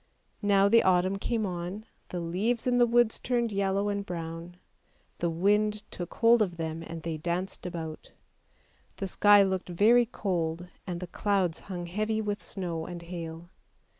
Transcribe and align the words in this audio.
Now 0.41 0.67
the 0.67 0.81
autumn 0.81 1.19
came 1.19 1.45
on, 1.45 1.85
the 2.09 2.19
leaves 2.19 2.65
in 2.65 2.79
the 2.79 2.87
woods 2.87 3.19
turned 3.19 3.51
yellow 3.51 3.87
and 3.89 4.03
brown; 4.03 4.57
the 5.19 5.29
wind 5.29 5.83
took 5.91 6.15
hold 6.15 6.41
of 6.41 6.57
them, 6.57 6.81
and 6.81 7.03
they 7.03 7.17
danced 7.17 7.67
about. 7.67 8.11
The 8.95 9.05
sky 9.05 9.43
looked 9.43 9.69
very 9.69 10.07
cold, 10.07 10.69
and 10.87 11.01
the 11.01 11.05
clouds 11.05 11.59
hung 11.69 11.85
heavy 11.85 12.19
with 12.19 12.41
snow 12.41 12.87
and 12.87 12.99
hail. 13.03 13.51